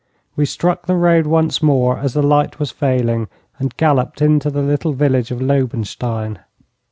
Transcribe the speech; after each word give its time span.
We 0.35 0.47
struck 0.47 0.87
the 0.87 0.95
road 0.95 1.27
once 1.27 1.61
more 1.61 1.99
as 1.99 2.15
the 2.15 2.23
light 2.23 2.57
was 2.57 2.71
failing, 2.71 3.27
and 3.59 3.77
galloped 3.77 4.19
into 4.19 4.49
the 4.49 4.63
little 4.63 4.93
village 4.93 5.29
of 5.29 5.43
Lobenstein. 5.43 6.39